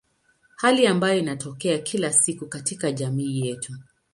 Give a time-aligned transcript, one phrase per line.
[0.55, 3.73] Hali ambayo inatokea kila siku katika jamii yetu.